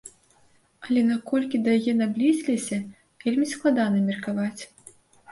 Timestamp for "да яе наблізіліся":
1.67-2.79